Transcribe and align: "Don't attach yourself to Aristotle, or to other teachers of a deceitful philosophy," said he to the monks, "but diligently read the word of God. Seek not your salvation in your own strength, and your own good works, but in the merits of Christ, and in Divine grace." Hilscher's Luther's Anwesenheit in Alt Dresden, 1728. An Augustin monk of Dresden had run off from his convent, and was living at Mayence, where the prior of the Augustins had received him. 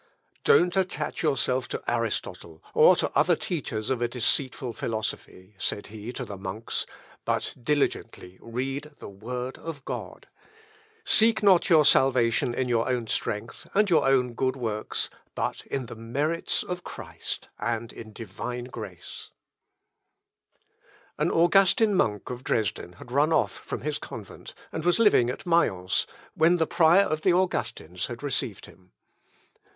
"Don't 0.43 0.75
attach 0.75 1.21
yourself 1.21 1.67
to 1.67 1.83
Aristotle, 1.87 2.63
or 2.73 2.95
to 2.95 3.11
other 3.15 3.35
teachers 3.35 3.91
of 3.91 4.01
a 4.01 4.07
deceitful 4.07 4.73
philosophy," 4.73 5.53
said 5.59 5.87
he 5.93 6.11
to 6.13 6.25
the 6.25 6.37
monks, 6.39 6.87
"but 7.23 7.53
diligently 7.61 8.39
read 8.41 8.93
the 8.97 9.07
word 9.07 9.59
of 9.59 9.85
God. 9.85 10.27
Seek 11.05 11.43
not 11.43 11.69
your 11.69 11.85
salvation 11.85 12.55
in 12.55 12.67
your 12.67 12.89
own 12.89 13.05
strength, 13.05 13.67
and 13.75 13.91
your 13.91 14.07
own 14.07 14.33
good 14.33 14.55
works, 14.55 15.11
but 15.35 15.67
in 15.67 15.85
the 15.85 15.93
merits 15.95 16.63
of 16.63 16.83
Christ, 16.83 17.49
and 17.59 17.93
in 17.93 18.11
Divine 18.11 18.63
grace." 18.63 19.29
Hilscher's 21.19 21.19
Luther's 21.19 21.19
Anwesenheit 21.19 21.21
in 21.21 21.31
Alt 21.31 21.33
Dresden, 21.35 21.35
1728. 21.35 21.35
An 21.37 21.45
Augustin 21.45 21.95
monk 21.95 22.29
of 22.31 22.43
Dresden 22.43 22.93
had 22.93 23.11
run 23.11 23.31
off 23.31 23.51
from 23.51 23.81
his 23.81 23.99
convent, 23.99 24.55
and 24.71 24.83
was 24.83 24.97
living 24.97 25.29
at 25.29 25.45
Mayence, 25.45 26.07
where 26.33 26.55
the 26.55 26.65
prior 26.65 27.03
of 27.03 27.21
the 27.21 27.33
Augustins 27.33 28.07
had 28.07 28.23
received 28.23 28.65
him. 28.65 28.93